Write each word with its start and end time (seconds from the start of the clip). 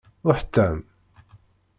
Uḥtam. 0.27 0.77